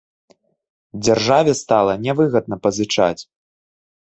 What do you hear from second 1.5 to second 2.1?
стала